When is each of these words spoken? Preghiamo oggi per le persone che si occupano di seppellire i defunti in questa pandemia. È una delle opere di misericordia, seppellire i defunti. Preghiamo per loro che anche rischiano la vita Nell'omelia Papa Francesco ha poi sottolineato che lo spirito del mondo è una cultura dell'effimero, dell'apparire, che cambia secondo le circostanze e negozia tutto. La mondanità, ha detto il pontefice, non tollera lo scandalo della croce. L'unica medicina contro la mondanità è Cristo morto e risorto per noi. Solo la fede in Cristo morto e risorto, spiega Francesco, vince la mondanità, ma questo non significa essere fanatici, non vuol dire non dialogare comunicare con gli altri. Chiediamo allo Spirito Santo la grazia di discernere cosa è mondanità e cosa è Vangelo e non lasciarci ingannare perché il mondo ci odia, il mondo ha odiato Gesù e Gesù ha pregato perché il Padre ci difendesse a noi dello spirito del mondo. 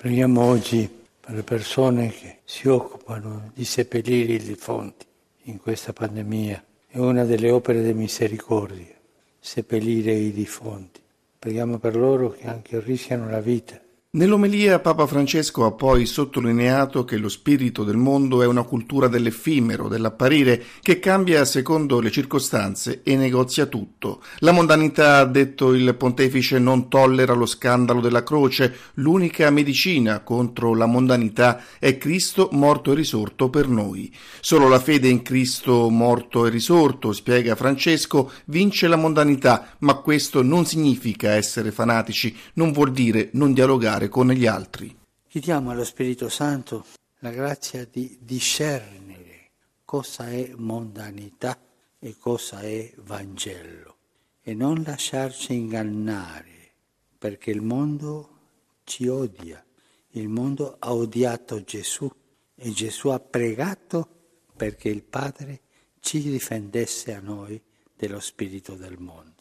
Preghiamo 0.00 0.40
oggi 0.40 0.88
per 1.20 1.34
le 1.34 1.42
persone 1.42 2.08
che 2.08 2.38
si 2.44 2.68
occupano 2.68 3.50
di 3.52 3.66
seppellire 3.66 4.32
i 4.32 4.42
defunti 4.42 5.04
in 5.42 5.58
questa 5.58 5.92
pandemia. 5.92 6.64
È 6.86 6.96
una 6.96 7.26
delle 7.26 7.50
opere 7.50 7.82
di 7.82 7.92
misericordia, 7.92 8.94
seppellire 9.38 10.12
i 10.12 10.32
defunti. 10.32 11.02
Preghiamo 11.38 11.76
per 11.76 11.96
loro 11.96 12.30
che 12.30 12.46
anche 12.46 12.80
rischiano 12.80 13.28
la 13.28 13.40
vita 13.40 13.78
Nell'omelia 14.12 14.80
Papa 14.80 15.06
Francesco 15.06 15.64
ha 15.64 15.70
poi 15.70 16.04
sottolineato 16.04 17.04
che 17.04 17.16
lo 17.16 17.28
spirito 17.28 17.84
del 17.84 17.96
mondo 17.96 18.42
è 18.42 18.46
una 18.46 18.64
cultura 18.64 19.06
dell'effimero, 19.06 19.86
dell'apparire, 19.86 20.64
che 20.80 20.98
cambia 20.98 21.44
secondo 21.44 22.00
le 22.00 22.10
circostanze 22.10 23.02
e 23.04 23.14
negozia 23.14 23.66
tutto. 23.66 24.20
La 24.38 24.50
mondanità, 24.50 25.18
ha 25.18 25.24
detto 25.24 25.72
il 25.74 25.94
pontefice, 25.94 26.58
non 26.58 26.88
tollera 26.88 27.34
lo 27.34 27.46
scandalo 27.46 28.00
della 28.00 28.24
croce. 28.24 28.76
L'unica 28.94 29.48
medicina 29.50 30.24
contro 30.24 30.74
la 30.74 30.86
mondanità 30.86 31.62
è 31.78 31.96
Cristo 31.96 32.48
morto 32.50 32.90
e 32.90 32.96
risorto 32.96 33.48
per 33.48 33.68
noi. 33.68 34.12
Solo 34.40 34.66
la 34.66 34.80
fede 34.80 35.06
in 35.06 35.22
Cristo 35.22 35.88
morto 35.88 36.46
e 36.46 36.50
risorto, 36.50 37.12
spiega 37.12 37.54
Francesco, 37.54 38.32
vince 38.46 38.88
la 38.88 38.96
mondanità, 38.96 39.76
ma 39.78 39.94
questo 39.94 40.42
non 40.42 40.66
significa 40.66 41.34
essere 41.34 41.70
fanatici, 41.70 42.36
non 42.54 42.72
vuol 42.72 42.90
dire 42.90 43.30
non 43.34 43.52
dialogare 43.52 43.98
comunicare 44.00 44.08
con 44.08 44.30
gli 44.30 44.46
altri. 44.46 44.98
Chiediamo 45.28 45.70
allo 45.70 45.84
Spirito 45.84 46.28
Santo 46.28 46.86
la 47.18 47.30
grazia 47.30 47.84
di 47.84 48.18
discernere 48.20 49.50
cosa 49.84 50.28
è 50.28 50.52
mondanità 50.56 51.60
e 51.98 52.16
cosa 52.16 52.60
è 52.60 52.90
Vangelo 52.98 53.96
e 54.42 54.54
non 54.54 54.82
lasciarci 54.82 55.52
ingannare 55.52 56.72
perché 57.18 57.50
il 57.50 57.60
mondo 57.60 58.38
ci 58.84 59.06
odia, 59.06 59.62
il 60.12 60.28
mondo 60.28 60.76
ha 60.78 60.94
odiato 60.94 61.62
Gesù 61.62 62.10
e 62.54 62.70
Gesù 62.70 63.08
ha 63.08 63.20
pregato 63.20 64.08
perché 64.56 64.88
il 64.88 65.02
Padre 65.02 65.60
ci 66.00 66.22
difendesse 66.22 67.14
a 67.14 67.20
noi 67.20 67.60
dello 67.94 68.20
spirito 68.20 68.74
del 68.74 68.98
mondo. 68.98 69.39